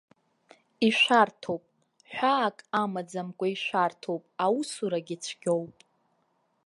Ишәарҭоуп, 0.87 1.63
ҳәаак 2.13 2.57
амаӡамкәа 2.81 3.47
ишәарҭоуп, 3.53 4.23
аусурагьы 4.45 5.15
цәгьоуп. 5.23 5.75